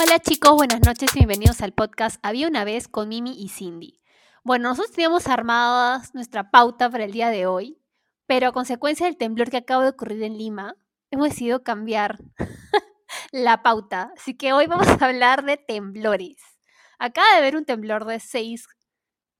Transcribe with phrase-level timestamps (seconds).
[0.00, 4.00] Hola chicos, buenas noches y bienvenidos al podcast Había una vez con Mimi y Cindy.
[4.44, 7.82] Bueno, nosotros teníamos armada nuestra pauta para el día de hoy,
[8.24, 10.76] pero a consecuencia del temblor que acaba de ocurrir en Lima,
[11.10, 12.20] hemos decidido cambiar
[13.32, 14.12] la pauta.
[14.16, 16.36] Así que hoy vamos a hablar de temblores.
[17.00, 18.68] Acaba de haber un temblor de 6,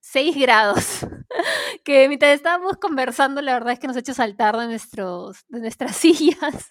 [0.00, 1.06] 6 grados,
[1.84, 5.60] que mientras estábamos conversando, la verdad es que nos ha hecho saltar de, nuestros, de
[5.60, 6.68] nuestras sillas.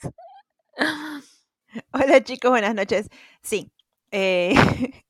[1.93, 3.07] Hola chicos, buenas noches.
[3.41, 3.71] Sí,
[4.11, 4.53] eh,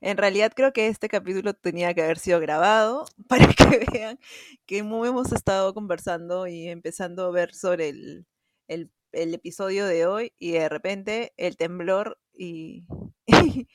[0.00, 4.18] en realidad creo que este capítulo tenía que haber sido grabado para que vean
[4.66, 8.26] que hemos estado conversando y empezando a ver sobre el,
[8.68, 12.86] el, episodio de hoy y de repente el temblor y,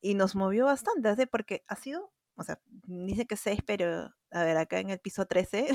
[0.00, 4.56] y, nos movió bastante, porque ha sido, o sea, dice que 6, pero a ver,
[4.56, 5.68] acá en el piso 13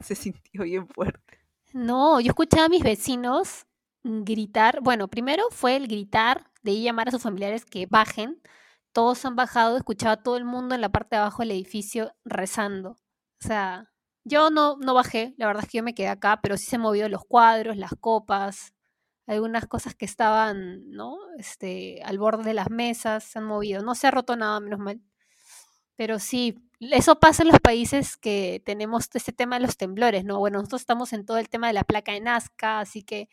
[0.00, 1.40] se sintió bien fuerte.
[1.72, 3.66] No, yo escuchaba a mis vecinos
[4.06, 8.40] gritar, bueno, primero fue el gritar, de llamar a sus familiares que bajen.
[8.92, 12.14] Todos han bajado, escuchaba a todo el mundo en la parte de abajo del edificio
[12.24, 12.90] rezando.
[12.90, 13.92] O sea,
[14.24, 16.76] yo no, no bajé, la verdad es que yo me quedé acá, pero sí se
[16.76, 18.74] han movido los cuadros, las copas,
[19.26, 21.18] algunas cosas que estaban, ¿no?
[21.38, 23.82] Este, al borde de las mesas se han movido.
[23.82, 25.00] No se ha roto nada, menos mal.
[25.96, 30.38] Pero sí, eso pasa en los países que tenemos este tema de los temblores, ¿no?
[30.38, 33.28] Bueno, nosotros estamos en todo el tema de la placa de Nazca, así que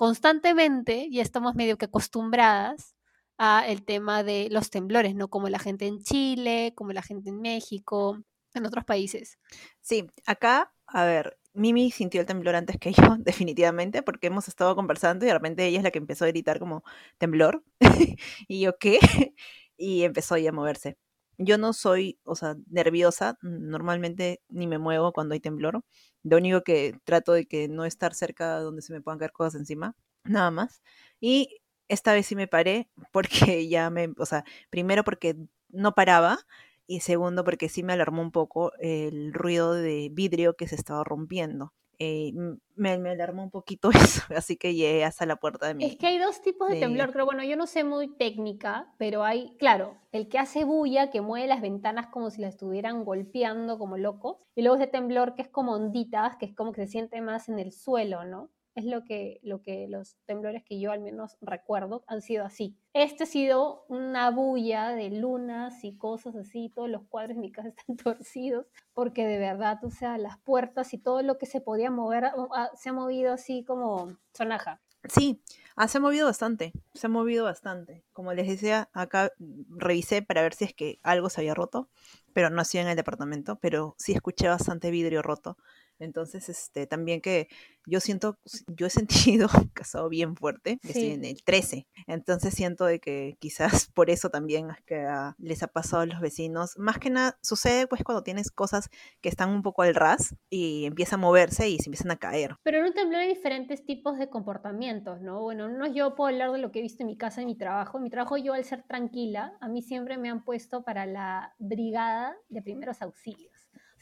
[0.00, 2.96] constantemente ya estamos medio que acostumbradas
[3.36, 5.28] a el tema de los temblores, ¿no?
[5.28, 8.18] Como la gente en Chile, como la gente en México,
[8.54, 9.38] en otros países.
[9.82, 14.74] Sí, acá, a ver, Mimi sintió el temblor antes que yo, definitivamente, porque hemos estado
[14.74, 16.82] conversando y de repente ella es la que empezó a gritar como
[17.18, 17.62] temblor.
[18.48, 19.00] y yo, ¿qué?
[19.76, 20.96] y empezó ya a moverse.
[21.42, 25.82] Yo no soy, o sea, nerviosa, normalmente ni me muevo cuando hay temblor.
[26.22, 29.54] Lo único que trato de que no estar cerca donde se me puedan caer cosas
[29.60, 30.82] encima, nada más.
[31.20, 35.36] Y esta vez sí me paré porque ya me, o sea, primero porque
[35.70, 36.38] no paraba
[36.86, 41.04] y segundo porque sí me alarmó un poco el ruido de vidrio que se estaba
[41.04, 41.72] rompiendo.
[42.02, 42.32] Eh,
[42.76, 45.84] me, me, alarmó un poquito eso, así que llegué hasta la puerta de mi...
[45.84, 49.22] Es que hay dos tipos de, temblor, creo, bueno, yo no sé muy técnica, pero
[49.22, 53.78] hay, claro, el que hace bulla, que mueve las ventanas como si las estuvieran golpeando
[53.78, 56.90] como locos, y luego ese temblor que es como onditas, que es como que se
[56.90, 58.50] siente más en el suelo, ¿no?
[58.74, 62.76] Es lo que, lo que los temblores que yo al menos recuerdo han sido así.
[62.92, 67.52] Este ha sido una bulla de lunas y cosas así, todos los cuadros en mi
[67.52, 71.60] casa están torcidos, porque de verdad, o sea, las puertas y todo lo que se
[71.60, 74.80] podía mover ah, se ha movido así como sonaja.
[75.08, 75.42] Sí,
[75.76, 78.04] ah, se ha movido bastante, se ha movido bastante.
[78.12, 79.32] Como les decía, acá
[79.70, 81.88] revisé para ver si es que algo se había roto,
[82.34, 85.56] pero no hacía en el departamento, pero sí escuché bastante vidrio roto.
[86.00, 87.48] Entonces, este, también que
[87.86, 88.38] yo siento,
[88.68, 91.86] yo he sentido casado bien fuerte, estoy en el 13.
[92.06, 95.06] Entonces siento de que quizás por eso también es que
[95.38, 96.78] les ha pasado a los vecinos.
[96.78, 98.90] Más que nada, sucede pues cuando tienes cosas
[99.20, 102.56] que están un poco al ras y empieza a moverse y se empiezan a caer.
[102.62, 105.42] Pero en un temblor hay diferentes tipos de comportamientos, ¿no?
[105.42, 107.56] Bueno, no yo puedo hablar de lo que he visto en mi casa, en mi
[107.56, 107.98] trabajo.
[107.98, 111.54] En mi trabajo yo al ser tranquila, a mí siempre me han puesto para la
[111.58, 113.49] brigada de primeros auxilios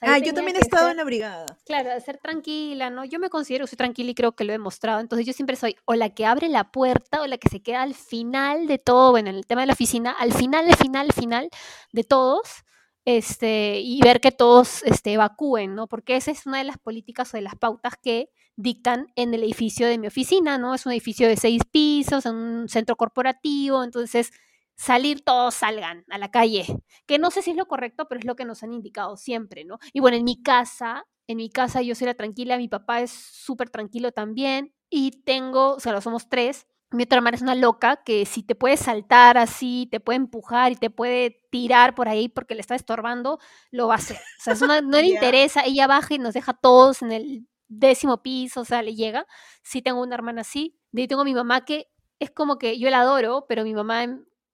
[0.03, 1.47] ah, yo también he estado en la brigada.
[1.65, 3.05] Claro, de ser tranquila, ¿no?
[3.05, 5.01] Yo me considero que soy tranquila y creo que lo he demostrado.
[5.01, 7.83] Entonces yo siempre soy o la que abre la puerta o la que se queda
[7.83, 11.07] al final de todo, bueno, en el tema de la oficina, al final, al final,
[11.07, 11.49] al final
[11.93, 12.65] de todos,
[13.05, 15.87] este, y ver que todos este, evacúen, ¿no?
[15.87, 19.45] Porque esa es una de las políticas o de las pautas que dictan en el
[19.45, 20.75] edificio de mi oficina, ¿no?
[20.75, 24.31] Es un edificio de seis pisos, en un centro corporativo, entonces
[24.78, 26.65] salir, todos salgan a la calle,
[27.06, 29.65] que no sé si es lo correcto, pero es lo que nos han indicado siempre,
[29.65, 29.78] ¿no?
[29.93, 33.11] Y bueno, en mi casa, en mi casa yo soy la tranquila, mi papá es
[33.11, 37.55] súper tranquilo también, y tengo, o sea, lo somos tres, mi otra hermana es una
[37.55, 42.09] loca que si te puede saltar así, te puede empujar y te puede tirar por
[42.09, 43.38] ahí porque le está estorbando,
[43.71, 44.17] lo va a hacer.
[44.17, 48.62] O sea, no le interesa, ella baja y nos deja todos en el décimo piso,
[48.62, 49.26] o sea, le llega.
[49.62, 50.79] Sí tengo una hermana así.
[50.91, 51.88] De ahí tengo a mi mamá que
[52.20, 54.06] es como que yo la adoro, pero mi mamá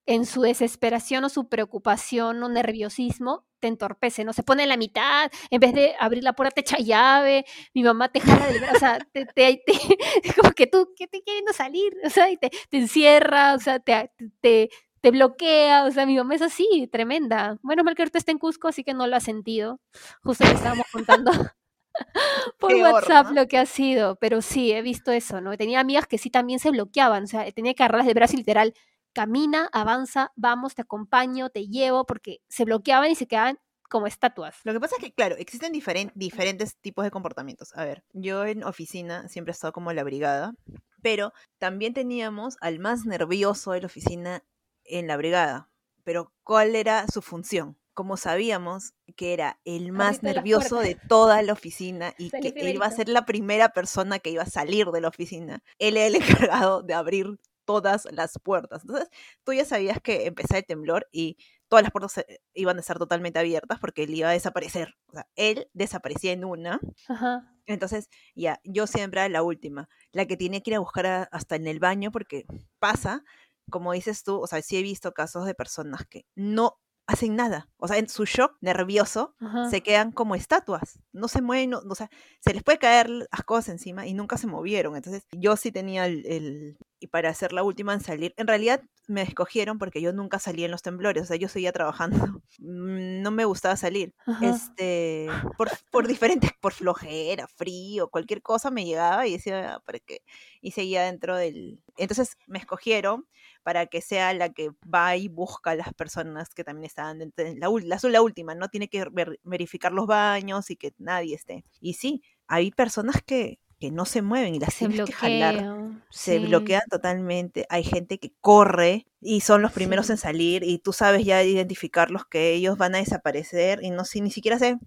[0.06, 4.32] en su desesperación o su preocupación o nerviosismo, te entorpece, ¿no?
[4.32, 7.82] Se pone en la mitad, en vez de abrir la puerta te echa llave, mi
[7.82, 9.62] mamá te jala del brazo, o sea, te, te,
[10.36, 13.78] como que tú, que te queriendo salir, o sea, y te, te encierra, o sea,
[13.78, 14.68] te, te,
[15.00, 17.58] te bloquea, o sea, mi mamá es así, tremenda.
[17.62, 19.78] Bueno, mal que ahorita está en Cusco, así que no lo ha sentido.
[20.22, 21.30] Justo le estábamos contando
[22.58, 25.56] por WhatsApp lo que ha sido, pero sí, he visto eso, ¿no?
[25.56, 28.74] Tenía amigas que sí también se bloqueaban, o sea, tenía que agarrarlas de brazo literal,
[29.14, 33.58] camina, avanza, vamos, te acompaño, te llevo, porque se bloqueaban y se quedaban
[33.88, 34.56] como estatuas.
[34.64, 37.74] Lo que pasa es que, claro, existen diferentes tipos de comportamientos.
[37.76, 40.54] A ver, yo en oficina siempre he estado como la brigada,
[41.00, 44.42] Pero también teníamos al más nervioso de la oficina
[44.84, 45.70] en la brigada.
[46.02, 47.78] Pero ¿cuál era su función?
[47.92, 52.74] Como sabíamos que era el más nervioso de toda la oficina y Salí que él
[52.74, 56.06] iba a ser la primera persona que iba a salir de la oficina, él era
[56.06, 56.16] el
[56.50, 58.82] encargado de abrir todas las puertas.
[58.82, 59.08] Entonces,
[59.44, 61.36] tú ya sabías que empezaba el temblor y
[61.68, 64.94] todas las puertas se- iban a estar totalmente abiertas porque él iba a desaparecer.
[65.06, 66.80] O sea, él desaparecía en una.
[67.08, 67.50] Ajá.
[67.66, 71.22] Entonces, ya, yo siempre era la última, la que tiene que ir a buscar a-
[71.32, 72.44] hasta en el baño porque
[72.78, 73.24] pasa,
[73.70, 77.68] como dices tú, o sea, sí he visto casos de personas que no hacen nada.
[77.76, 79.68] O sea, en su shock nervioso Ajá.
[79.68, 82.08] se quedan como estatuas, no se mueven, no- o sea,
[82.40, 84.96] se les puede caer las cosas encima y nunca se movieron.
[84.96, 88.80] Entonces, yo sí tenía el, el- y para ser la última en salir, en realidad
[89.06, 92.16] me escogieron porque yo nunca salí en los temblores, o sea, yo seguía trabajando,
[92.58, 94.14] Mm, no me gustaba salir.
[94.26, 94.46] Ajá.
[94.46, 95.26] Este,
[95.58, 100.20] por, por diferentes, por flojera, frío, cualquier cosa me llegaba y decía, "Ah, ¿para qué?
[100.62, 101.82] Y seguía dentro del...
[101.96, 103.26] Entonces me escogieron
[103.64, 107.44] para que sea la que va y busca a las personas que también estaban dentro,
[107.44, 108.68] de la, la, la última, ¿no?
[108.68, 111.64] Tiene que ver- verificar los baños y que nadie esté.
[111.80, 115.64] Y sí, hay personas que, que no se mueven y las Se tienes que jalar.
[116.10, 116.38] Se sí.
[116.38, 117.66] bloquean totalmente.
[117.70, 120.12] Hay gente que corre y son los primeros Sí.
[120.12, 124.20] en salir y tú sabes ya identificarlos que ellos van a desaparecer y no sé,
[124.20, 124.78] ni siquiera sé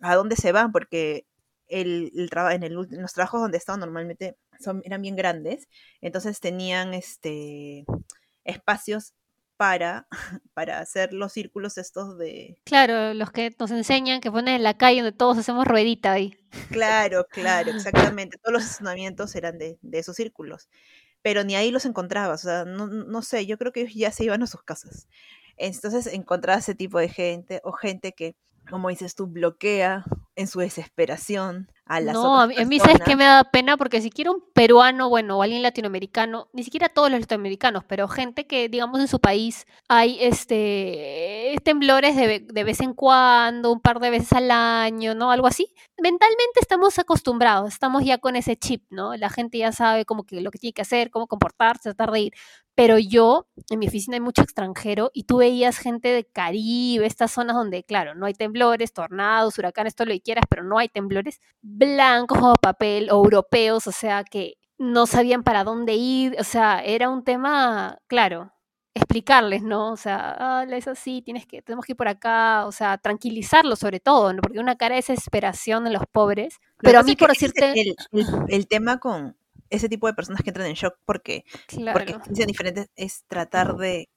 [0.00, 1.26] a dónde se van porque
[1.68, 5.68] el, el en, el, en los trabajos donde estaban normalmente son, eran bien grandes,
[6.00, 7.84] entonces tenían este
[8.46, 9.14] espacios
[9.56, 10.06] para,
[10.54, 12.60] para hacer los círculos estos de...
[12.64, 16.36] Claro, los que nos enseñan que ponen en la calle donde todos hacemos ruedita ahí.
[16.70, 18.38] Claro, claro, exactamente.
[18.38, 20.68] Todos los estacionamientos eran de, de esos círculos.
[21.20, 22.44] Pero ni ahí los encontrabas.
[22.44, 25.06] O sea, no, no sé, yo creo que ellos ya se iban a sus casas.
[25.58, 28.36] Entonces encontraba ese tipo de gente o gente que,
[28.70, 30.04] como dices tú, bloquea
[30.34, 33.16] en su desesperación a las No, a otras mí, a mí, ¿sabes personas.
[33.16, 33.76] me da pena?
[33.76, 38.08] Porque si quiero un peruano, bueno, o alguien latinoamericano, ni siquiera todos los latinoamericanos, pero
[38.08, 43.80] gente que, digamos, en su país hay este temblores de, de vez en cuando, un
[43.80, 45.30] par de veces al año, ¿no?
[45.30, 45.72] Algo así.
[46.02, 49.16] Mentalmente estamos acostumbrados, estamos ya con ese chip, ¿no?
[49.16, 52.20] La gente ya sabe como que lo que tiene que hacer, cómo comportarse, tratar de
[52.20, 52.32] ir.
[52.76, 57.32] Pero yo, en mi oficina hay mucho extranjero y tú veías gente de Caribe, estas
[57.32, 60.88] zonas donde, claro, no hay temblores, tornados, huracanes, todo lo que quieras, pero no hay
[60.90, 66.44] temblores, blancos como papel, o europeos, o sea, que no sabían para dónde ir, o
[66.44, 68.52] sea, era un tema, claro,
[68.94, 69.92] explicarles, ¿no?
[69.92, 73.78] O sea, ah, es así, tienes que, tenemos que ir por acá, o sea, tranquilizarlos
[73.78, 74.40] sobre todo, ¿no?
[74.42, 78.26] Porque una cara de desesperación en los pobres, pero a mí por decirte, el, el-
[78.48, 79.36] el tema con
[79.70, 82.20] ese tipo de personas que entran en shock porque, porque claro.
[82.28, 84.08] dicen diferentes es tratar de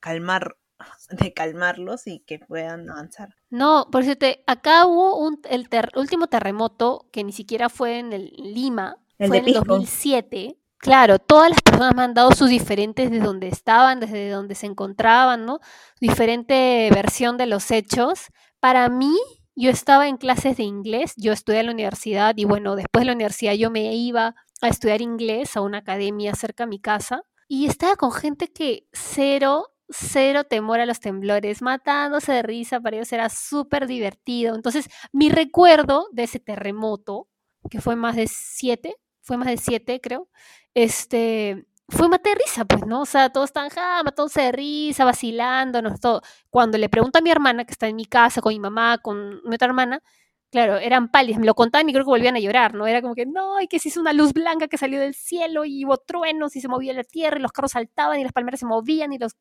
[0.00, 0.56] calmar,
[1.10, 3.34] de calmarlos y que puedan avanzar.
[3.50, 8.12] No, por decirte, acá hubo un, el ter- último terremoto que ni siquiera fue en
[8.12, 9.64] el Lima, El fue de en el Pisco.
[9.66, 10.58] 2007.
[10.78, 14.66] Claro, todas las personas me han dado sus diferentes de donde estaban, desde donde se
[14.66, 15.58] encontraban, ¿no?
[16.00, 18.26] Diferente versión de los hechos.
[18.60, 19.16] Para mí,
[19.56, 23.06] yo estaba en clases de inglés, yo estudié en la universidad y bueno, después de
[23.06, 27.22] la universidad yo me iba a estudiar inglés a una academia cerca a mi casa
[27.48, 32.96] y estaba con gente que cero, cero temor a los temblores, matándose de risa, para
[32.96, 34.54] ellos era súper divertido.
[34.54, 37.28] Entonces, mi recuerdo de ese terremoto,
[37.70, 40.28] que fue más de siete, fue más de siete, creo,
[40.74, 43.02] este, fue mate de risa, pues, ¿no?
[43.02, 46.22] O sea, todos están, ja, matándose de risa, vacilándonos, todo.
[46.50, 49.40] Cuando le pregunto a mi hermana, que está en mi casa, con mi mamá, con
[49.44, 50.02] mi otra hermana,
[50.50, 52.86] claro, eran pálidas, me lo contaban y creo que volvían a llorar, ¿no?
[52.86, 55.64] Era como que, no, y que se hizo una luz blanca que salió del cielo
[55.64, 58.60] y hubo truenos y se movía la tierra y los carros saltaban y las palmeras
[58.60, 59.36] se movían y los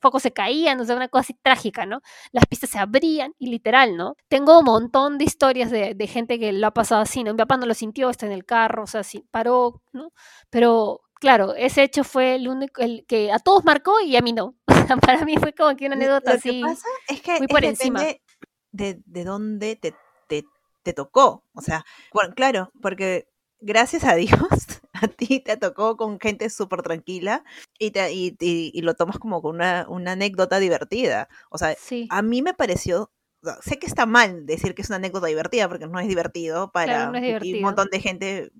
[0.00, 2.00] focos se caían, o sea, una cosa así trágica, ¿no?
[2.32, 4.14] Las pistas se abrían y literal, ¿no?
[4.28, 7.32] Tengo un montón de historias de, de gente que lo ha pasado así, ¿no?
[7.32, 10.12] Mi papá no lo sintió, está en el carro, o sea, sí, paró, ¿no?
[10.50, 14.32] Pero claro, ese hecho fue el único, el que a todos marcó y a mí
[14.32, 14.54] no.
[15.00, 16.60] Para mí fue como que una Lo anécdota lo que así.
[16.60, 18.08] pasa es que, muy es por encima.
[18.72, 19.94] de, de dónde te,
[20.86, 21.42] te, tocó.
[21.54, 23.28] O sea, bueno, claro, porque
[23.60, 24.30] gracias a Dios
[24.92, 27.44] a ti te tocó con gente súper tranquila
[27.78, 31.28] y, te, y, y- y lo tomas como con una, una anécdota divertida.
[31.50, 33.10] O sea, Sí, a mí me pareció,
[33.62, 36.92] sé que está mal decir que es una anécdota divertida porque no es divertido para
[36.92, 37.62] claro, no es y un divertido.
[37.62, 38.52] montón de gente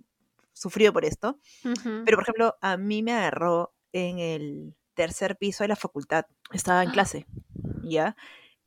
[0.53, 1.39] sufrió por esto.
[1.65, 2.03] Ujú.
[2.05, 6.25] Pero, por ejemplo, a mí me agarró en el tercer piso de la facultad.
[6.53, 6.93] Estaba en Ah.
[6.93, 7.27] clase,
[7.83, 8.17] ¿ya?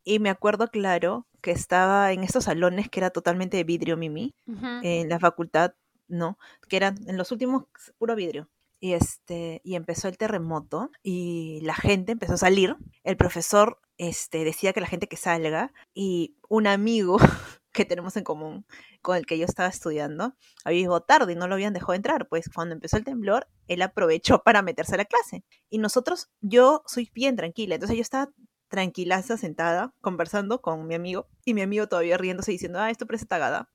[0.04, 4.36] Y me acuerdo claro que estaba en estos salones que era totalmente de vidrio, Mimi.
[4.84, 5.74] En la facultad,
[6.08, 6.38] no,
[6.68, 7.66] que eran en los últimos
[7.98, 8.50] puro vidrio.
[8.82, 12.78] Y, este, y empezó el terremoto y la gente empezó a salir.
[13.04, 17.18] El profesor este, decía que la gente que salga y un amigo
[17.74, 18.66] que tenemos en común,
[19.02, 22.28] con el que yo estaba estudiando, había llegado tarde y no lo habían dejado entrar.
[22.30, 25.44] Pues cuando empezó el temblor, él aprovechó para meterse a la clase.
[25.70, 28.30] Y nosotros, yo soy bien tranquila, entonces yo estaba
[28.70, 33.26] tranquilaza sentada conversando con mi amigo y mi amigo todavía riéndose diciendo, ah, esto parece
[33.26, 33.70] tagada,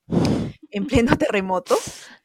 [0.70, 1.76] en pleno terremoto.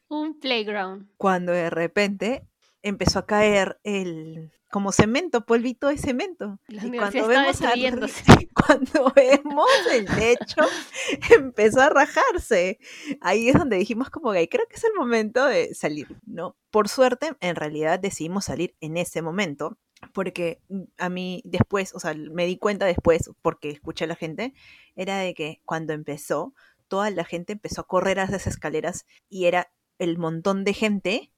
[0.08, 1.08] Un playground.
[1.16, 2.46] Cuando de repente
[2.82, 6.60] empezó a caer el como cemento, polvito de cemento.
[6.68, 7.72] La y cuando vemos, a-
[8.54, 10.62] cuando vemos el techo,
[11.36, 12.78] empezó a rajarse.
[13.20, 16.56] Ahí es donde dijimos como que creo que es el momento de salir, ¿no?
[16.70, 19.76] Por suerte, en realidad decidimos salir en ese momento,
[20.12, 24.16] porque mm, a mí después, o sea, me di cuenta después, porque escuché a la
[24.16, 24.54] gente,
[24.96, 26.54] era de que cuando empezó,
[26.88, 31.32] toda la gente empezó a correr a esas escaleras y era el montón de gente,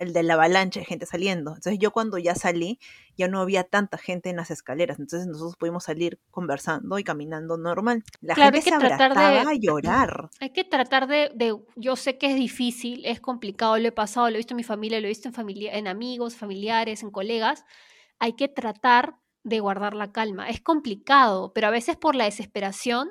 [0.00, 1.50] el de la avalancha de gente saliendo.
[1.52, 2.80] Entonces yo cuando ya salí,
[3.16, 7.56] ya no había tanta gente en las escaleras, entonces nosotros pudimos salir conversando y caminando
[7.56, 8.02] normal.
[8.20, 10.30] La Claro, gente se tratar de- abrazaba a llorar.
[10.40, 14.28] Hay que tratar de, de- yo sé que es difícil, es complicado, lo he pasado,
[14.28, 17.10] lo he visto en mi familia, lo he visto en familia, en amigos, familiares, en
[17.12, 17.64] colegas.
[18.20, 20.48] Hay que tratar de guardar la calma.
[20.50, 23.08] Es complicado, pero a veces por la desesperación,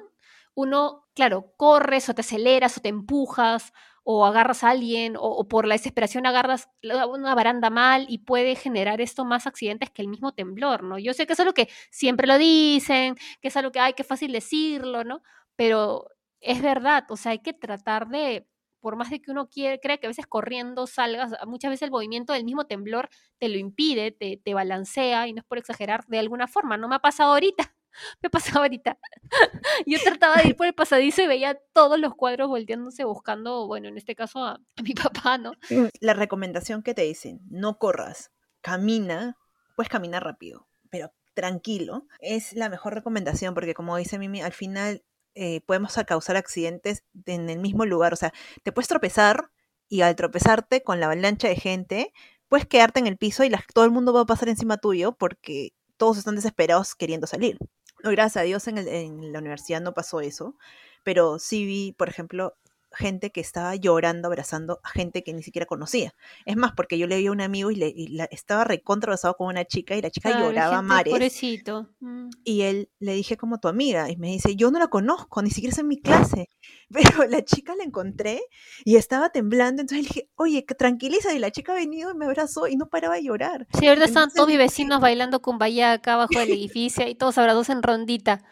[0.56, 3.74] uno, claro, corres o te aceleras o te empujas
[4.04, 9.02] o agarras a alguien o, por la desesperación agarras una baranda mal y puede generar
[9.02, 10.98] esto más accidentes que el mismo temblor, ¿no?
[11.00, 14.04] Yo sé que es lo que siempre lo dicen, que es algo que, ay, qué
[14.04, 15.22] fácil decirlo, ¿no?
[15.56, 16.08] Pero
[16.42, 18.48] es verdad, o sea, hay que tratar de,
[18.80, 21.92] por más de que uno quiere, crea que a veces corriendo salgas, muchas veces el
[21.92, 26.20] movimiento del mismo temblor te lo impide, te, balancea, y no es por exagerar, de
[26.20, 27.76] alguna forma, no me ha pasado ahorita,
[28.22, 28.98] me ha pasado ahorita.
[29.86, 33.88] Yo trataba de ir por el pasadizo y veía todos los cuadros volteándose buscando, bueno,
[33.88, 35.54] en este caso a, a mi papá, ¿no?
[36.00, 38.32] La recomendación que te dicen, no corras,
[38.62, 39.38] camina,
[39.76, 45.04] puedes caminar rápido, pero tranquilo, es la mejor recomendación porque como dice Mimi, al final
[45.40, 49.50] eh, podemos causar accidentes en el mismo lugar, o sea, te puedes tropezar
[49.88, 52.14] y al tropezarte con la avalancha de gente,
[52.48, 55.72] puedes quedarte en el piso y todo el mundo va a pasar encima tuyo porque
[55.98, 57.58] todos están desesperados queriendo salir.
[58.04, 60.56] No, gracias a Dios en, el- en la universidad no pasó eso,
[61.04, 62.56] pero sí vi, por ejemplo,
[62.92, 66.14] gente que estaba llorando, abrazando a gente que ni siquiera conocía.
[66.46, 69.10] Es más, porque yo le vi a un amigo y, le, y la- estaba recontra
[69.10, 71.14] abrazado con una chica y la chica Claro, lloraba gente, mares.
[71.14, 71.90] Pobrecito.
[72.00, 72.30] mm.
[72.44, 75.52] Y él le dije como tu amiga y me dice, yo no la conozco, ni
[75.52, 76.50] siquiera es en mi clase.
[76.92, 78.42] Pero la chica la encontré
[78.86, 81.34] y estaba temblando, entonces le dije, oye, que tranquiliza.
[81.34, 83.68] Y la chica ha venido y me abrazó y no paraba de llorar.
[83.78, 87.38] Sí, ahorita estaban Entonces todos mis vecinos bailando cumbaya acá abajo del edificio y todos
[87.38, 88.44] abrazados en rondita.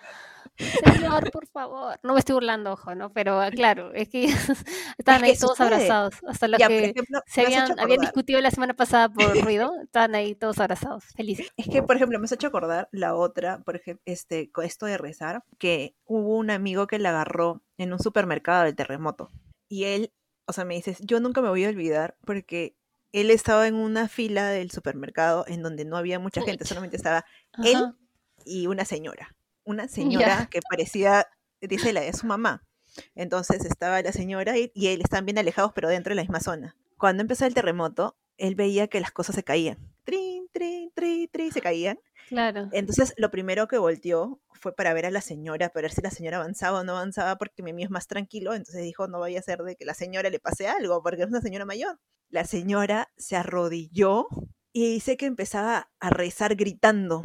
[0.58, 2.00] Señor, por favor.
[2.04, 3.14] No me estoy burlando, ojo, ¿no?
[3.14, 4.26] Pero ah, claro, es que
[4.98, 5.76] estaban ahí todos sucede.
[5.76, 6.16] abrazados.
[6.28, 10.16] Hasta los Ya, que ejemplo, se habían, habían discutido la semana pasada por ruido, estaban
[10.16, 11.48] ahí todos abrazados, felices.
[11.58, 14.86] Es que, por ejemplo, me has hecho acordar la otra, por ejemplo, este, con esto
[14.86, 19.32] de rezar, que hubo un amigo que la agarró en un supermercado del terremoto.
[19.70, 20.12] Y él,
[20.48, 22.76] o sea, me dices, yo nunca me voy a olvidar porque
[23.12, 27.26] él estaba en una fila del supermercado en donde no había mucha gente, solamente estaba
[27.64, 27.94] él
[28.46, 29.37] y una señora.
[29.68, 31.28] Una señora que parecía,
[31.62, 32.64] dice la de su mamá.
[33.14, 36.40] Entonces estaba la señora y, y él estaban bien alejados, pero dentro de la misma
[36.40, 36.76] zona.
[36.98, 39.78] Cuando empezó el terremoto, él veía que las cosas se caían.
[40.04, 42.00] Trin, trin, trin, trin, se caían.
[42.30, 42.70] Claro.
[42.72, 46.12] Entonces, lo primero que volteó fue para ver a la señora, para ver si la
[46.12, 48.54] señora avanzaba o no avanzaba, porque mi mío es más tranquilo.
[48.54, 51.28] Entonces dijo, no vaya a ser de que la señora le pase algo, porque es
[51.28, 52.00] una señora mayor.
[52.30, 54.28] La señora se arrodilló
[54.74, 57.24] y dice que empezaba a rezar gritando,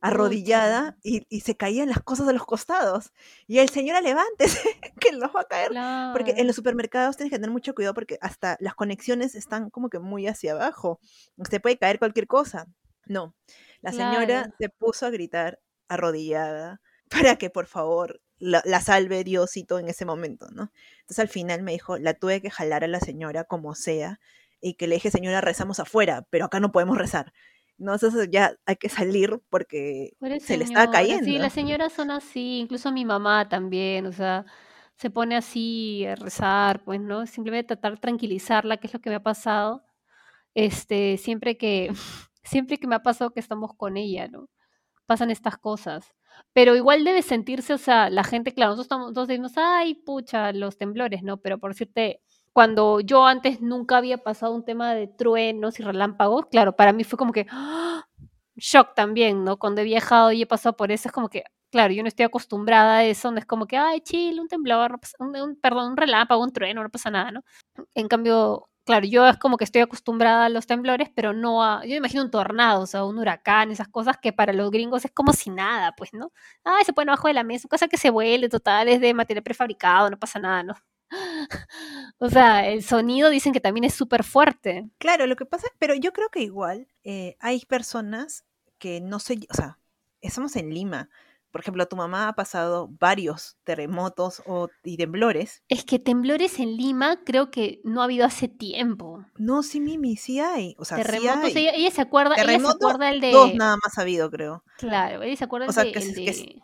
[0.00, 3.12] arrodillada, y, y se caían las cosas de los costados.
[3.46, 4.60] Y el señora, levántese,
[5.00, 5.72] que nos va a caer.
[6.12, 9.90] Porque en los supermercados tienes que tener mucho cuidado porque hasta las conexiones están como
[9.90, 11.00] que muy hacia abajo.
[11.50, 12.66] Se puede caer cualquier cosa.
[13.06, 13.34] No,
[13.80, 14.54] la señora Claro.
[14.58, 16.80] se puso a gritar arrodillada
[17.10, 20.72] para que por favor la, la salve Diosito en ese momento, ¿no?
[21.00, 24.20] Entonces al final me dijo, la tuve que jalar a la señora como sea
[24.60, 27.32] y que le dije, señora, rezamos afuera, pero acá no podemos rezar.
[27.80, 31.38] No, entonces ya hay que salir porque Pobre se le estaba señora, Sí, cayendo.
[31.38, 34.44] las señoras son así, incluso mi mamá también, o sea,
[34.96, 37.26] se pone así a rezar, pues, ¿no?
[37.26, 39.82] Simplemente tratar de tranquilizarla, que es lo que me ha pasado,
[40.54, 41.90] este, siempre que,
[42.44, 44.48] siempre que me ha pasado que estamos con ella, ¿no?
[45.06, 46.14] Pasan estas cosas.
[46.54, 50.52] Pero igual debe sentirse, o sea, la gente, claro, nosotros estamos, todos decimos, ay, pucha,
[50.52, 51.38] los temblores, ¿no?
[51.38, 56.46] Pero por decirte, cuando yo antes nunca había pasado un tema de truenos y relámpagos,
[56.50, 58.06] claro, para mí fue como que, ¡ah!
[58.56, 59.58] shock también, ¿no?
[59.58, 62.24] Cuando he viajado y he pasado por eso, es como que, claro, yo no estoy
[62.26, 66.42] acostumbrada a eso, no es como que, ay, chile, un temblor, un, perdón, un relámpago,
[66.42, 67.42] un trueno, no pasa nada, ¿no?
[67.94, 71.82] En cambio, claro, yo es como que estoy acostumbrada a los temblores, pero no a,
[71.84, 75.04] yo me imagino un tornado, o sea, un huracán, esas cosas que para los gringos
[75.04, 76.32] es como si nada, pues, ¿no?
[76.64, 79.42] Ah, se ponen abajo de la mesa, cosa que se vuele, total, es de material
[79.44, 80.74] prefabricado, no pasa nada, ¿no?
[82.18, 84.88] O sea, el sonido dicen que también es súper fuerte.
[84.98, 88.44] Claro, lo que pasa, pero yo creo que igual eh, hay personas
[88.78, 89.78] que no sé, o sea,
[90.20, 91.08] estamos en Lima.
[91.50, 95.64] Por ejemplo, tu mamá ha pasado varios terremotos o, y temblores.
[95.68, 99.24] Es que temblores en Lima creo que no ha habido hace tiempo.
[99.36, 100.76] No, sí, Mimi, sí hay.
[100.78, 101.58] O sea, sí Terremotos, hay.
[101.66, 103.32] ella, ella se acuerda, ella se Terremoto, acuerda el de.
[103.32, 104.62] Dos nada más ha habido, creo.
[104.78, 106.62] Claro, ella se acuerda O el sea, de, que el es- que es- de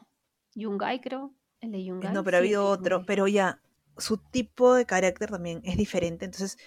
[0.54, 1.32] Yungay, creo.
[1.60, 2.12] El de Yungay.
[2.12, 3.04] No, pero ha habido otro.
[3.06, 3.58] Pero ya,
[3.98, 6.58] su tipo de carácter también es diferente, entonces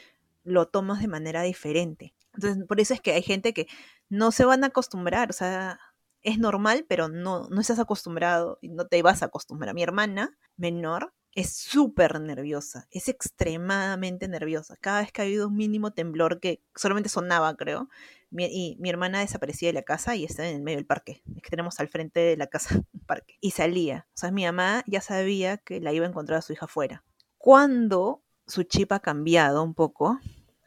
[0.43, 2.15] lo tomas de manera diferente.
[2.33, 3.67] Entonces, por eso es que hay gente que
[4.09, 5.79] no se van a acostumbrar, o sea,
[6.21, 9.74] es normal, pero no, no estás acostumbrado y no te vas a acostumbrar.
[9.74, 14.75] Mi hermana menor es súper nerviosa, es extremadamente nerviosa.
[14.81, 17.89] Cada vez que ha habido un mínimo temblor que solamente sonaba, creo,
[18.31, 21.24] y mi hermana desaparecía de la casa y está en el medio del parque.
[21.36, 23.38] Es que tenemos al frente de la casa un parque.
[23.41, 24.07] Y salía.
[24.09, 27.03] O sea, mi mamá ya sabía que la iba a encontrar a su hija afuera.
[27.39, 30.19] Cuando su chip ha cambiado un poco,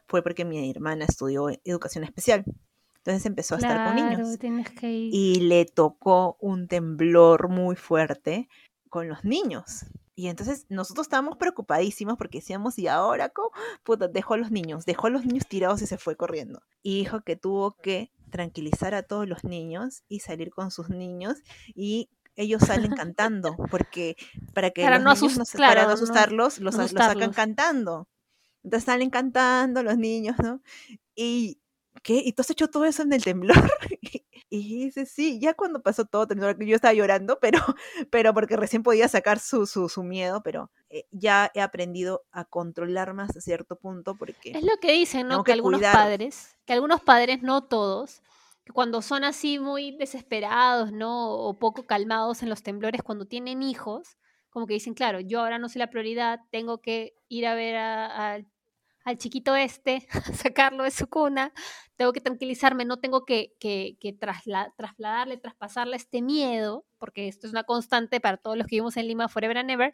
[0.07, 2.43] fue porque mi hermana estudió educación especial.
[2.97, 5.13] Entonces empezó a estar con niños Claro, tienes que ir.
[5.13, 8.49] y le tocó un temblor muy fuerte
[8.89, 9.85] con los niños.
[10.15, 13.51] Y entonces nosotros estábamos preocupadísimos porque decíamos, ¿y ahora cómo?
[13.83, 16.63] Puta, dejó a los niños, dejó a los niños tirados y se fue corriendo.
[16.81, 21.37] Y dijo que tuvo que tranquilizar a todos los niños y salir con sus niños
[21.75, 24.15] y ellos salen cantando porque
[24.53, 26.75] para que Para los no niños no asus- se- claro, para no no- asustarlos los,
[26.75, 27.35] no los sacan asustarlos.
[27.35, 28.07] cantando.
[28.63, 30.61] Entonces salen cantando los niños, ¿no?
[31.15, 31.59] Y
[32.01, 32.21] ¿qué?
[32.25, 33.55] ¿Y tú has hecho todo eso en el temblor?
[34.49, 37.57] Y dice, sí, ya cuando pasó todo, temblor, yo estaba llorando, pero,
[38.11, 42.45] pero porque recién podía sacar su, su, su miedo, pero eh, ya he aprendido a
[42.45, 45.43] controlar más a cierto punto porque Es lo que dicen, ¿no?
[45.43, 45.95] Que, que algunos cuidar.
[45.95, 48.21] padres, que algunos padres, no todos,
[48.73, 51.31] cuando son así muy desesperados, ¿no?
[51.33, 54.17] O poco calmados en los temblores, cuando tienen hijos,
[54.49, 57.75] como que dicen, claro, yo ahora no soy la prioridad, tengo que ir a ver
[57.75, 58.47] al-
[59.17, 61.53] chiquito este, sacarlo de su cuna,
[61.97, 67.47] tengo que tranquilizarme, no tengo que, que, que trasla- trasladarle, traspasarle este miedo, porque esto
[67.47, 69.93] es una constante para todos los que vivimos en Lima forever and ever.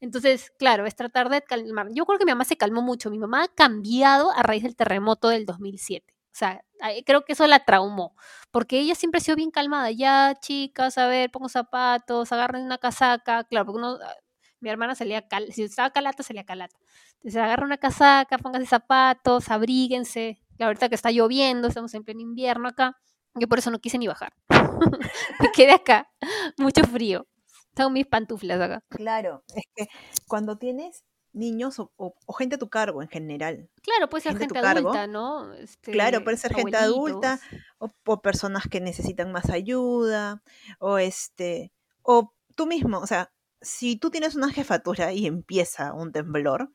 [0.00, 1.88] Entonces, claro, es tratar de calmar.
[1.94, 3.10] Yo creo que mi mamá se calmó mucho.
[3.10, 6.13] Mi mamá ha cambiado a raíz del terremoto del 2007.
[6.34, 6.64] O sea,
[7.06, 8.16] creo que eso la traumó,
[8.50, 9.92] porque ella siempre ha sido bien calmada.
[9.92, 13.44] Ya, chicas, a ver, pongo zapatos, agarren una casaca.
[13.44, 14.14] Claro, porque uno, ah,
[14.58, 16.76] mi hermana salía, cal, si estaba calata, salía calata.
[17.18, 20.42] Entonces, agarra una casaca, pónganse zapatos, abríguense.
[20.56, 22.98] Claro, ahorita que está lloviendo, estamos en invierno acá.
[23.36, 24.32] Yo por eso no quise ni bajar.
[25.40, 26.10] Me quedé acá,
[26.58, 27.28] mucho frío.
[27.74, 28.82] Tengo mis pantuflas acá.
[28.88, 29.86] Claro, es que
[30.26, 34.32] cuando tienes niños o, o- o gente a tu cargo en general, Claro, puede ser
[34.32, 35.52] gente a gente tu cargo, adulta, ¿no?
[35.82, 37.40] claro, Este, puede ser gente adulta
[37.78, 40.42] o, o personas que necesitan más ayuda
[40.78, 46.12] o este o tú mismo, o sea, si tú tienes una jefatura y empieza un
[46.12, 46.70] temblor,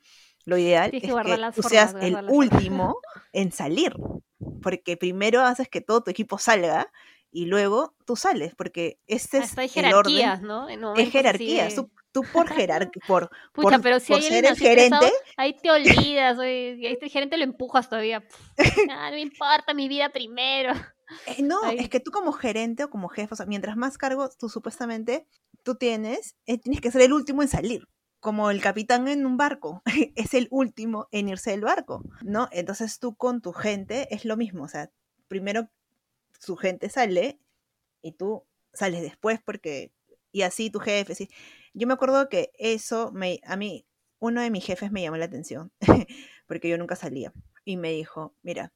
[0.46, 2.34] lo ideal Tienes es que tú formas, seas el formas.
[2.34, 2.96] último
[3.34, 3.94] en salir,
[4.62, 6.92] porque primero haces que todo tu equipo salga
[7.32, 10.96] y luego tú sales, porque este es Hasta hay el orden, jerarquías, ¿no?
[10.96, 11.76] Es jerarquías.
[11.76, 11.82] de...
[11.82, 15.70] Tú, tú por jerarquía, por, Pucha, por, pero si por ser el gerente, ahí te
[15.70, 18.24] olvidas, oye, ahí el gerente lo empujas todavía.
[18.92, 20.74] Ah, no me importa, mi vida primero.
[21.26, 24.38] Eh, no, es que tú como gerente o como jefe, o sea, mientras más cargos
[24.38, 25.28] tú supuestamente
[25.64, 27.88] tú tienes, eh, tienes que ser el último en salir.
[28.20, 29.82] Como el capitán en un barco,
[30.16, 32.50] es el último en irse del barco, ¿no?
[32.52, 34.90] Entonces tú con tu gente es lo mismo, o sea,
[35.28, 35.70] primero
[36.40, 37.40] su gente sale
[38.02, 39.94] y tú sales después porque,
[40.32, 41.30] y así tu jefe, sí.
[41.74, 43.86] Yo me acuerdo que eso, me, a mí,
[44.20, 45.72] uno de mis jefes me llamó la atención,
[46.48, 48.74] porque yo nunca salía, y me dijo, mira,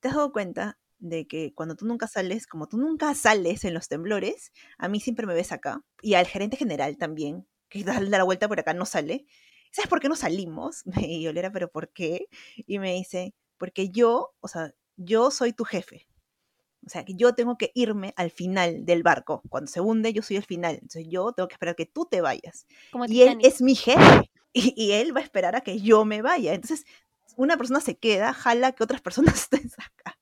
[0.00, 3.74] ¿te has dado cuenta de que cuando tú nunca sales, como tú nunca sales en
[3.74, 8.00] los temblores, a mí siempre me ves acá, y al gerente general también, que da
[8.00, 9.26] la vuelta por acá, no sale.
[9.72, 10.84] ¿Sabes por qué no salimos?
[11.10, 12.28] Y yo le era, ¿pero por qué?
[12.56, 16.06] Y me dice, porque yo, o sea, yo soy tu jefe.
[16.86, 19.42] O sea, que yo tengo que irme al final del barco.
[19.48, 20.74] Cuando se hunde, yo soy el final.
[20.74, 22.66] Entonces yo tengo que esperar que tú te vayas.
[22.92, 24.30] Como Y él es mi jefe.
[24.52, 26.54] Y, y él va a esperar a que yo me vaya.
[26.54, 26.86] Entonces,
[27.36, 30.18] una persona se queda, jala que otras personas estén acá.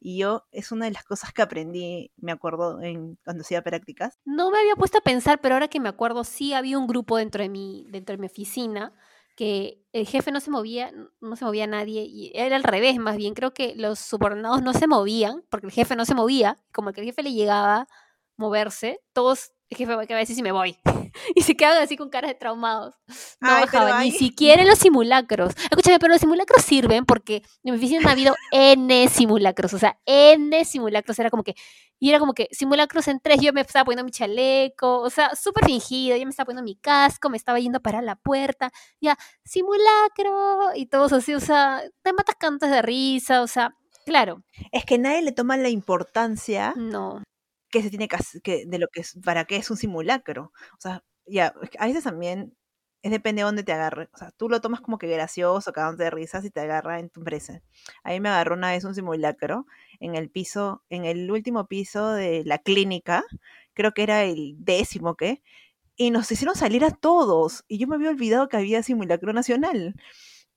[0.00, 4.18] Y yo, es una de las cosas que aprendí, me acuerdo, en, cuando hacía prácticas.
[4.24, 7.16] No me había puesto a pensar, pero ahora que me acuerdo, sí había un grupo
[7.16, 8.92] dentro de mi, dentro de mi oficina
[9.36, 13.16] que el jefe no se movía, no se movía nadie, y era al revés, más
[13.16, 16.92] bien creo que los subordinados no se movían, porque el jefe no se movía, como
[16.92, 17.88] que el jefe le llegaba,
[18.36, 20.76] moverse, todos, es que, que a veces sí me voy.
[21.34, 22.94] y se quedan así con caras de traumados.
[23.40, 25.54] No Ay, bajaban, ni siquiera en los simulacros.
[25.70, 29.98] Escúchame, pero los simulacros sirven porque en mi oficina ha habido N simulacros, o sea,
[30.06, 31.18] N simulacros.
[31.18, 31.54] Era como que,
[31.98, 35.34] y era como que simulacros en tres, yo me estaba poniendo mi chaleco, o sea,
[35.36, 38.72] súper fingido, yo me estaba poniendo mi casco, me estaba yendo a parar la puerta,
[39.00, 44.42] ya, simulacro, y todos así, o sea, te matas cantas de risa, o sea, claro,
[44.72, 47.22] Es que nadie le toma la importancia no.
[47.72, 50.52] Que se tiene que, hacer- que de lo que es, para qué es un simulacro.
[50.78, 52.56] O sea, ya, que a veces también
[53.02, 54.08] es depende de dónde te agarre.
[54.14, 57.10] O sea, tú lo tomas como que gracioso, cagándote de risas y te agarra en
[57.10, 57.62] tu empresa.
[58.04, 59.66] A me agarró una vez un simulacro
[60.00, 63.24] en el piso, en el último piso de la clínica,
[63.74, 65.42] creo que era el décimo, ¿qué?
[65.96, 67.64] Y nos hicieron salir a todos.
[67.68, 69.96] Y yo me había olvidado que había simulacro nacional.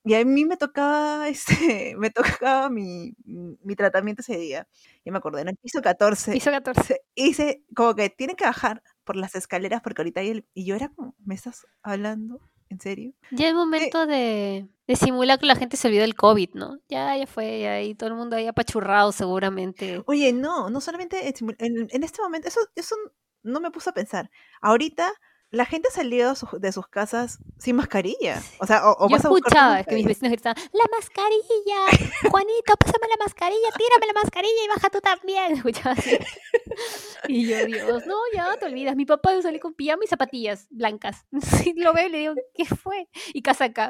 [0.06, 1.28] Y a mí me tocaba,
[1.68, 4.68] este, me tocaba mi, mi tratamiento ese día.
[5.04, 6.82] Y me acordé, en el piso 14 Piso 14.
[6.84, 10.46] se- hice como que tiene que bajar por las escaleras porque ahorita hay el...
[10.54, 12.39] Y yo era como, ¿me estás hablando?
[12.70, 13.13] ¿En serio?
[13.32, 16.80] Ya el momento de, de simulacro la gente se olvidó del COVID, ¿no?
[16.89, 20.02] Ya, ya fue, ya, y todo el mundo ahí apachurrado seguramente.
[20.08, 22.96] Oye, no, no solamente en, en- en este momento, eso, eso
[23.44, 24.32] no me puso a pensar.
[24.62, 25.12] Ahorita
[25.56, 28.41] la gente ha salido de sus- casas sin mascarilla.
[28.60, 32.30] O sea, o, o Yo escuchaba que mis vecinos gritaban, ¡la mascarilla!
[32.30, 35.54] Juanito, pásame la mascarilla, tírame la mascarilla y baja tú también.
[35.58, 36.18] Escuchaba así.
[37.28, 38.96] Y yo, Dios, no, ya te olvidas.
[38.96, 41.26] Mi papá salió con pijama y zapatillas blancas.
[41.41, 43.10] Sí, lo veo y le digo, ¿qué fue?
[43.34, 43.89] Y casaca.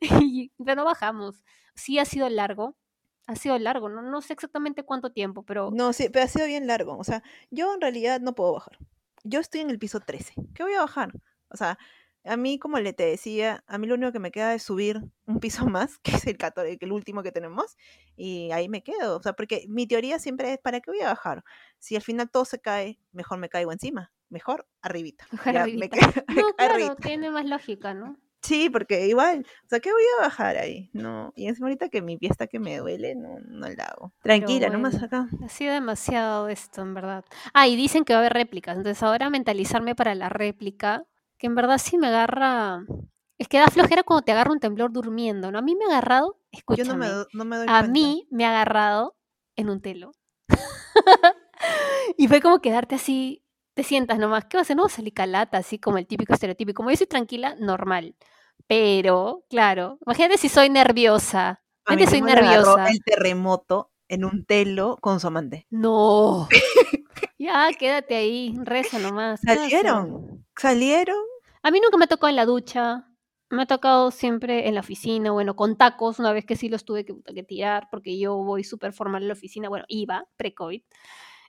[0.00, 1.42] y, pero no bajamos.
[1.74, 2.76] Sí ha sido largo.
[3.26, 6.46] Ha sido largo, no, no sé exactamente cuánto tiempo, pero No, sí, pero ha sido
[6.46, 6.96] bien largo.
[6.96, 8.78] O sea, yo en realidad no puedo bajar.
[9.24, 10.34] Yo estoy en el piso 13.
[10.54, 11.12] ¿Qué voy a bajar?
[11.48, 11.78] O sea,
[12.24, 15.00] a mí, como le te decía, a mí lo único que me queda es subir
[15.26, 17.76] un piso más, que es el 14, que el último que tenemos,
[18.16, 19.16] y ahí me quedo.
[19.16, 21.44] O sea, porque mi teoría siempre es, ¿para qué voy a bajar?
[21.78, 24.12] Si al final todo se cae, mejor me caigo encima.
[24.28, 25.26] Mejor arribita.
[25.32, 25.96] Mejor Ya, arribita.
[26.28, 26.96] No, claro, arribita.
[26.96, 28.18] tiene más lógica, ¿no?
[28.42, 30.90] Sí, porque igual, o sea, ¿qué voy a bajar ahí?
[30.92, 34.12] No, y encima ahorita que mi pie está que me duele, no, no la hago.
[34.22, 35.06] Tranquila, nomás bueno.
[35.06, 35.28] acá.
[35.44, 37.24] Ha sido demasiado esto, en verdad.
[37.52, 38.76] Ah, y dicen que va a haber réplicas.
[38.76, 41.04] Entonces ahora mentalizarme para la réplica,
[41.36, 42.84] que en verdad sí me agarra...
[43.38, 45.58] Es que da flojera cuando te agarra un temblor durmiendo, ¿no?
[45.58, 46.38] A mí me ha agarrado,
[46.76, 47.88] Yo no me, escúchame, do- no me doy a cuenta.
[47.92, 49.16] mí me ha agarrado
[49.56, 50.12] en un telo.
[52.16, 53.44] y fue como quedarte así,
[53.78, 54.76] te sientas nomás, ¿qué vas a hacer?
[54.76, 56.74] No, salí calata, así como el típico estereotipo.
[56.74, 58.16] Como yo soy tranquila, normal.
[58.66, 61.62] Pero, claro, imagínate si soy nerviosa.
[61.84, 62.88] A Imagínate soy nerviosa.
[62.88, 65.68] el terremoto en un telo con su amante.
[65.70, 66.48] No.
[67.38, 69.42] ya, quédate ahí, reza nomás.
[69.42, 69.60] ¿qué vas a?
[69.60, 71.22] Salieron, salieron.
[71.62, 73.06] A mí nunca me ha tocado en la ducha.
[73.50, 76.84] Me ha tocado siempre en la oficina, bueno, con tacos, una vez que sí los
[76.84, 80.82] tuve que, que tirar, porque yo voy súper formal a la oficina, bueno, iba, pre-COVID.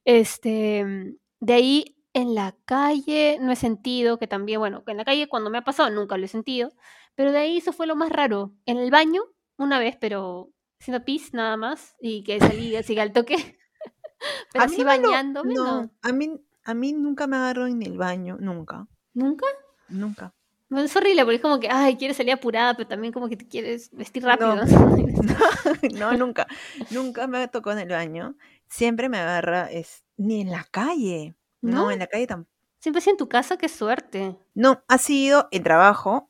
[0.05, 5.27] Este, de ahí en la calle no he sentido que también, bueno, en la calle
[5.27, 6.71] cuando me ha pasado nunca lo he sentido,
[7.15, 8.53] pero de ahí eso fue lo más raro.
[8.65, 9.21] En el baño,
[9.57, 13.35] una vez, pero haciendo pis nada más, y que salí así al toque,
[14.51, 15.83] pero A así no bañándome, no.
[15.83, 19.45] No, a mí, a mí nunca me agarró en el baño, nunca, ¿Nunca?
[19.87, 20.33] nunca.
[20.69, 23.35] No, es horrible porque es como que, ay, quieres salir apurada, pero también como que
[23.35, 24.55] te quieres vestir rápido.
[25.97, 26.45] No, nunca,
[26.91, 28.35] nunca me tocó en el baño.
[28.67, 31.35] Siempre me agarra, es, ni en la calle.
[31.61, 31.91] No, ¿No?
[31.91, 32.59] en la calle tampoco.
[32.79, 34.37] Siempre así en tu casa, qué suerte.
[34.53, 36.29] No, ha sido en trabajo,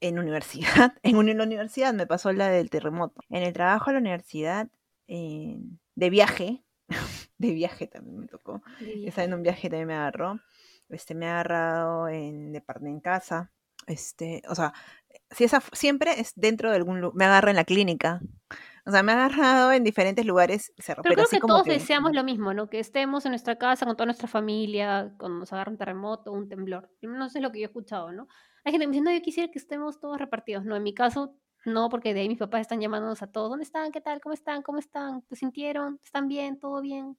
[0.00, 0.94] en universidad.
[1.02, 3.20] En, la universidad me pasó la del terremoto.
[3.28, 4.68] En el trabajo, en la universidad,
[5.06, 6.64] de viaje.
[7.38, 8.62] De viaje también me tocó.
[8.80, 10.38] Estaba en un viaje también me agarró.
[10.90, 13.50] Este, me ha agarrado en, de parte en casa.
[13.86, 14.74] Este, o sea,
[15.30, 17.16] si esa, siempre es dentro de algún lugar.
[17.16, 18.20] Me agarra en la clínica.
[18.90, 20.72] O sea, me ha agarrado en diferentes lugares.
[20.78, 22.68] cerro, Pero creo así que como todos que- deseamos lo mismo, ¿no?
[22.68, 26.48] Que estemos en nuestra casa con toda nuestra familia, cuando nos agarra un terremoto, un
[26.48, 26.90] temblor.
[27.02, 28.26] Menos es lo que yo he escuchado, ¿no?
[28.64, 30.64] Hay gente que me dice, no, yo quisiera que estemos todos repartidos.
[30.64, 33.50] No, en mi caso, no, porque de ahí mis papás están llamándonos a todos.
[33.50, 33.92] ¿Dónde están?
[33.92, 34.20] ¿Qué tal?
[34.20, 34.62] ¿Cómo están?
[34.62, 35.22] ¿Cómo están?
[35.22, 36.00] ¿Te sintieron?
[36.04, 36.58] ¿Están bien?
[36.58, 37.16] ¿Todo bien?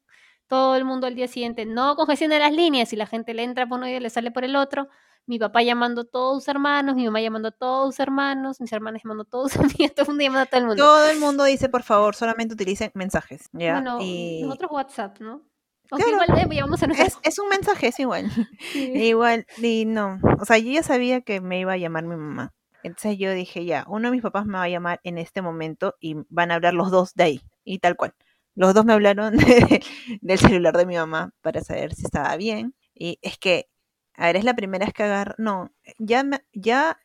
[0.47, 3.43] Todo el mundo al día siguiente, no congestión de las líneas, y la gente le
[3.43, 4.89] entra por uno y le sale por el otro.
[5.27, 8.71] Mi papá llamando a todos sus hermanos, mi mamá llamando a todos sus hermanos, mis
[8.73, 10.83] hermanas llamando a todos sus amigas, todo el mundo llamando a todo el mundo.
[10.83, 13.49] Todo el mundo dice, por favor, solamente utilicen mensajes.
[13.53, 13.73] ¿ya?
[13.73, 15.43] Bueno, y nosotros WhatsApp, ¿no?
[15.89, 16.09] Claro.
[16.11, 18.25] igual eh, llamamos a es, es un mensaje, es igual.
[18.71, 18.91] Sí.
[18.93, 20.19] Igual, y no.
[20.39, 22.53] O sea, yo ya sabía que me iba a llamar mi mamá.
[22.83, 25.95] Entonces yo dije, ya, uno de mis papás me va a llamar en este momento
[25.99, 27.41] y van a hablar los dos de ahí.
[27.63, 28.13] Y tal cual.
[28.55, 29.83] Los dos me hablaron de-
[30.21, 32.73] del celular de mi mamá para saber si estaba bien.
[32.95, 33.67] Y es que,
[34.15, 35.35] a ver, es la primera vez que agarro.
[35.37, 36.99] No, ya, ya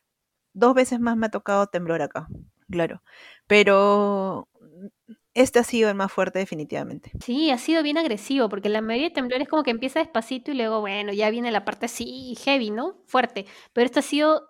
[0.53, 2.27] dos veces más me ha tocado temblor acá.
[2.69, 3.01] Claro.
[3.47, 4.49] Pero
[5.33, 7.11] este ha sido el más fuerte definitivamente.
[7.23, 10.55] Sí, ha sido bien agresivo, porque la mayoría de temblores como que empieza despacito y
[10.55, 12.97] luego, bueno, ya viene la parte así heavy, ¿no?
[13.05, 13.45] Fuerte.
[13.73, 14.47] Pero este ha sido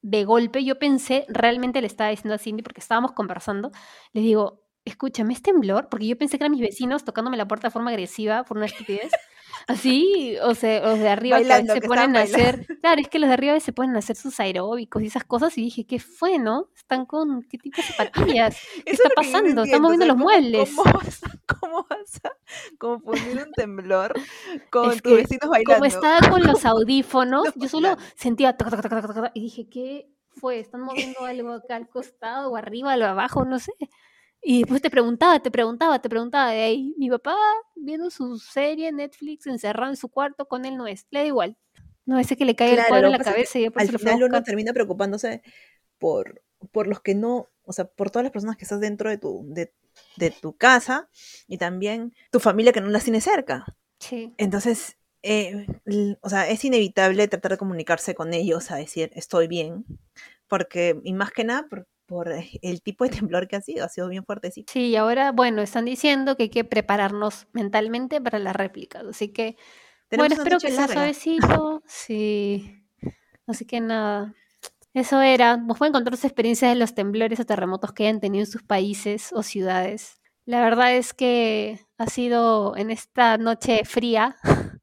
[0.00, 0.64] de golpe.
[0.64, 3.70] Yo pensé, realmente le estaba diciendo a Cindy, porque estábamos conversando,
[4.12, 5.88] le digo, escúchame, ¿es temblor?
[5.88, 8.66] Porque yo pensé que eran mis vecinos tocándome la puerta de forma agresiva por una
[8.66, 9.12] estupidez.
[9.66, 13.08] Así, o sea, los de arriba que a veces se ponen a hacer, claro, es
[13.08, 15.56] que los de arriba a veces se ponen a hacer sus aeróbicos y esas cosas
[15.58, 16.68] y dije, ¿qué fue, no?
[16.76, 18.56] Están con, ¿qué tipo de zapatillas?
[18.84, 19.62] ¿Qué está es pasando?
[19.62, 20.70] Están o moviendo sea, los ¿cómo- muebles.
[20.76, 22.30] ¿Cómo vas, a, cómo vas a
[22.78, 24.14] confundir un temblor
[24.70, 25.74] con Es tus que, vecinos bailando?
[25.74, 28.56] Como estaba con los audífonos, No, yo solo sentía
[29.34, 30.58] y dije, ¿qué fue?
[30.58, 33.44] ¿Están moviendo algo acá al costado o arriba o abajo?
[33.44, 33.72] No sé.
[34.42, 36.50] Y después te preguntaba, te preguntaba, te preguntaba.
[36.50, 37.36] De ahí, mi papá
[37.76, 41.06] viendo su serie Netflix encerrado en su cuarto con él no es.
[41.10, 41.56] Le da igual.
[42.04, 43.86] No, ese que le cae el Claro, cuadro lo en la es cabeza y Al
[43.86, 45.42] lo final uno termina preocupándose
[45.98, 49.18] por, por los que no, o sea, por todas las personas que estás dentro de
[49.18, 49.72] tu, de,
[50.16, 51.08] de tu casa
[51.46, 53.64] y también tu familia que no las tiene cerca.
[54.00, 54.34] Sí.
[54.36, 55.66] Entonces, eh,
[56.20, 59.84] o sea, es inevitable tratar de comunicarse con ellos a decir estoy bien,
[60.48, 63.88] porque, y más que nada, por, por el tipo de temblor que ha sido, ha
[63.88, 64.70] sido bien fuertecito.
[64.70, 69.02] Sí, y ahora, bueno, están diciendo que hay que prepararnos mentalmente para las réplicas.
[69.06, 69.56] Así que,
[70.14, 71.82] bueno, espero que sea suavecito.
[71.86, 72.84] Sí.
[73.46, 74.34] Así que nada.
[74.92, 75.56] Eso era.
[75.56, 78.62] Nos pueden contar sus experiencias de los temblores o terremotos que hayan tenido en sus
[78.62, 80.20] países o ciudades.
[80.44, 84.36] La verdad es que ha sido en esta noche fría,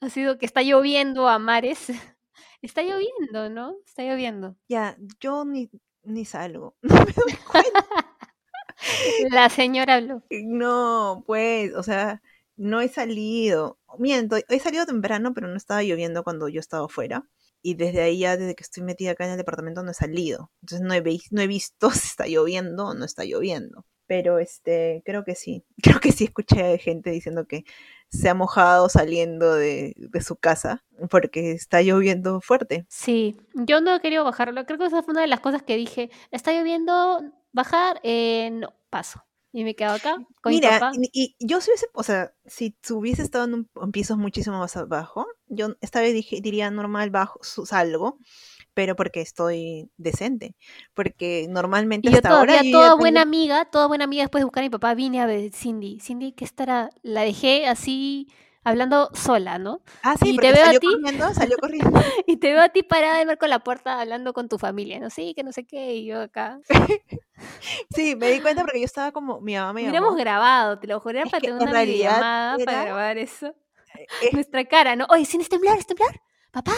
[0.00, 1.88] ha sido que está lloviendo a mares.
[2.60, 3.76] Está lloviendo, ¿no?
[3.86, 4.56] Está lloviendo.
[4.68, 5.70] Ya, yo ni,
[6.08, 6.76] ni salgo.
[6.82, 7.86] No me doy cuenta.
[9.30, 10.22] La señora habló.
[10.30, 12.22] No, pues, o sea,
[12.56, 13.78] no he salido.
[13.98, 17.24] Miento, he salido temprano, pero no estaba lloviendo cuando yo estaba afuera.
[17.62, 20.50] Y desde ahí ya, desde que estoy metida acá en el departamento, no he salido.
[20.62, 23.84] Entonces no he, no he visto si está lloviendo o no está lloviendo.
[24.08, 25.64] Pero este, creo que sí.
[25.82, 27.64] Creo que sí escuché gente diciendo que
[28.10, 32.86] se ha mojado saliendo de, de su casa porque está lloviendo fuerte.
[32.88, 34.66] Sí, yo no he querido bajarlo.
[34.66, 36.10] Creo que esa fue una de las cosas que dije.
[36.32, 39.22] Está lloviendo, bajar, eh, no, paso.
[39.52, 40.92] Y me quedo acá con mi Mira, papá.
[41.12, 44.58] y, y yo si hubiese, o sea, si hubiese estado en, un, en pisos muchísimo
[44.58, 48.18] más abajo, yo esta vez dije, diría normal bajo, salgo,
[48.78, 50.54] pero porque estoy decente,
[50.94, 54.40] porque normalmente Y yo hasta ahora todavía, yo toda buena amiga, toda buena amiga después
[54.40, 55.98] de buscar a mi papá, vine a ver Cindy.
[56.00, 56.90] Cindy, ¿qué estará?
[57.02, 58.28] La dejé así,
[58.62, 59.82] hablando sola, ¿no?
[60.02, 60.86] Ah, sí, y porque te veo a salió ti.
[60.92, 62.00] corriendo, salió corriendo.
[62.26, 65.00] Y te veo a ti parada de ver con la puerta hablando con tu familia,
[65.00, 65.10] ¿no?
[65.10, 66.60] Sí, que no sé qué, y yo acá.
[67.94, 70.16] Sí, me di cuenta porque yo estaba como, mi mamá me Hubiéramos llamó.
[70.16, 73.54] grabado, te lo juré, Es para tener en una videollamada para grabar eso.
[74.20, 75.06] es Nuestra cara, ¿no?
[75.10, 75.78] Oye, ¿sí es temblar?
[75.78, 76.20] ¿Es temblar?
[76.52, 76.72] ¿Papá?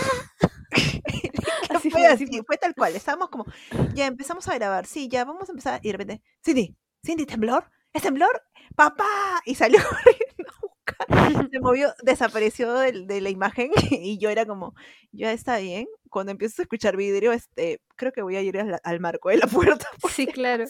[1.70, 2.42] Así fue así, fue.
[2.44, 2.96] fue tal cual.
[2.96, 3.46] Estábamos como,
[3.94, 5.80] ya empezamos a grabar, sí, ya vamos a empezar.
[5.82, 7.70] Y de repente, Cindy, Cindy, ¿temblor?
[7.92, 8.42] ¿Es temblor?
[8.76, 9.40] ¡Papá!
[9.44, 10.52] Y salió corriendo
[11.52, 14.74] Se movió, desapareció del- de, la imagen y yo era como,
[15.12, 15.86] ya está bien.
[16.08, 19.36] Cuando empiezo a escuchar vidrio, este, creo que voy a ir al, al marco de
[19.38, 19.46] la
[19.82, 19.86] puerta.
[20.00, 20.64] por Sí, claro.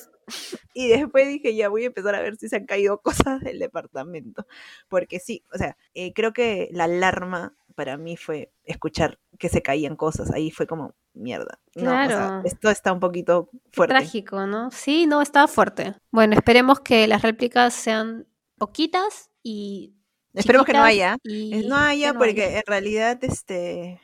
[0.75, 3.59] Y después dije, ya voy a empezar a ver si se han caído cosas del
[3.59, 4.46] departamento.
[4.88, 9.62] Porque sí, o sea, eh, creo que la alarma para mí fue escuchar que se
[9.62, 10.31] caían cosas.
[10.33, 11.59] Ahí fue como, mierda.
[11.75, 12.42] No, o sea, Claro.
[12.44, 13.94] esto está un poquito fuerte.
[13.94, 14.70] trágico, ¿no?
[14.70, 15.94] Sí, no, estaba fuerte.
[16.11, 18.27] Bueno, esperemos que las réplicas sean
[18.59, 19.94] poquitas y
[20.35, 21.16] Esperemos que no haya.
[21.25, 22.59] Eh, y No haya, no porque haya.
[22.59, 24.01] en realidad, este.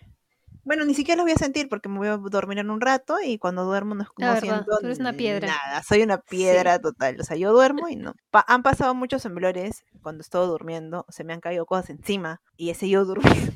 [0.65, 3.19] Bueno, ni siquiera los voy a sentir porque me voy a dormir en un rato
[3.25, 5.47] y cuando duermo no, verdad, siento tú eres una piedra.
[5.47, 5.83] nada.
[5.85, 6.23] Soy una Sí.
[6.29, 7.21] piedra total.
[7.21, 8.15] O sea, yo duermo y no.
[8.33, 11.07] Pa- han pasado muchos temblores cuando estoy durmiendo.
[11.09, 13.53] Se me han caído cosas encima y he seguido durmiendo.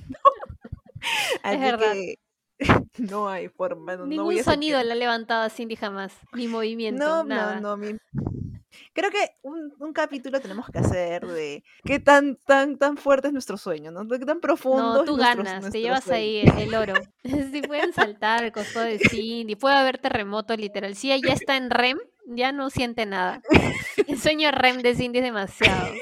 [1.42, 1.92] Así verdad.
[1.94, 2.14] que
[2.98, 3.94] no hay forma.
[3.96, 4.86] No, no Ningún voy a sonido sentir.
[4.88, 7.58] la ha levantado Cindy jamás, ni movimiento, No, nada.
[7.60, 7.76] no, no.
[7.76, 7.98] mi-
[8.92, 13.32] Creo que un, un capítulo tenemos que hacer de qué tan, tan, tan fuerte es
[13.32, 14.06] nuestro sueño, ¿no?
[14.08, 16.18] Qué tan profundo No, es tú nuestro, ganas, te nuestro llevas sueño.
[16.18, 16.94] ahí el, el oro.
[17.52, 20.94] Si pueden saltar al costado de Cindy, puede haber terremoto literal.
[20.94, 23.42] Si ella ya está en REM, ya no siente nada.
[24.06, 25.92] El sueño REM de Cindy es demasiado.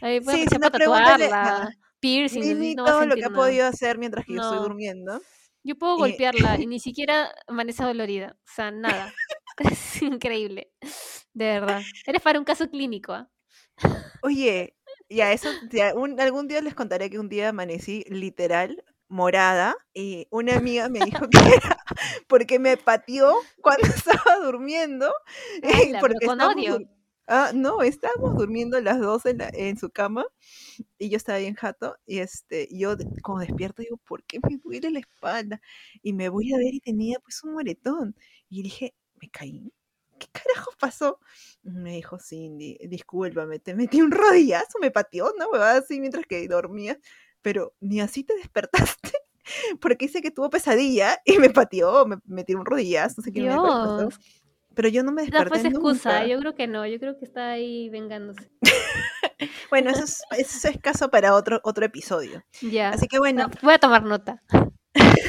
[0.00, 3.36] Ahí pueden Sí, si no, tatuarla, piercing, así Mimi no todo lo que ha nada.
[3.42, 4.62] podido hacer mientras que yo estoy No.
[4.62, 5.20] durmiendo.
[5.64, 8.36] Yo puedo Y- golpearla y ni siquiera amanece dolorida.
[8.38, 9.12] O sea, nada.
[9.58, 10.70] Es increíble.
[11.38, 11.82] De verdad.
[12.06, 13.28] Eres para un caso clínico, ¿ah?
[14.22, 14.74] Oye,
[15.08, 20.26] ya eso, ya un- algún día les contaré que un día amanecí literal morada y
[20.30, 21.38] una amiga me dijo que
[21.76, 21.78] era
[22.28, 23.82] porque me pateó cuando
[24.26, 25.12] estaba durmiendo.
[25.62, 26.78] eh, porque con odio.
[27.30, 30.24] Ah, no, estábamos durmiendo las dos en, la- en su cama
[30.98, 34.90] y yo estaba bien jato y este, yo como despierto digo, ¿por qué me duele
[34.90, 35.60] la espalda?
[36.02, 38.16] Y me voy a ver y tenía pues un moretón
[38.48, 39.72] y dije, me caí,
[40.18, 41.20] ¿qué carajo pasó?
[41.62, 45.50] Me dijo, Cindy, discúlpame, te metí un rodillazo, me pateó, ¿no?
[45.50, 46.98] Me va así mientras que dormías,
[47.42, 49.12] pero ni así te despertaste.
[49.80, 53.42] Porque dice que tuvo pesadilla y me pateó, me metió un rodillazo, no sé qué
[53.42, 54.08] me pasó.
[54.74, 55.44] Pero yo no me desperté.
[55.44, 58.48] No, pues excusa, yo creo que no, yo creo que está ahí vengándose.
[59.70, 62.44] bueno, eso es, eso es caso para otro, otro episodio.
[62.62, 62.90] Ya.
[62.90, 63.50] Así que bueno.
[63.62, 64.40] Voy a tomar nota.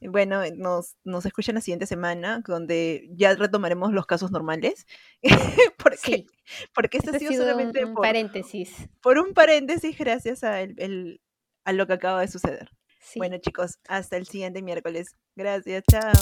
[0.00, 4.86] Bueno, nos, nos escuchan la siguiente semana, donde ya retomaremos los casos normales.
[5.78, 6.26] porque,
[6.74, 8.88] porque este, ha sido, solamente un, paréntesis.
[9.00, 11.20] Por un paréntesis, gracias a, el,
[11.64, 12.70] a lo que acaba de suceder.
[13.14, 15.14] Bueno, chicos, hasta el siguiente miércoles.
[15.36, 16.12] Gracias, chao.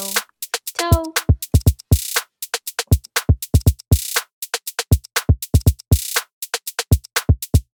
[0.74, 1.14] Chao.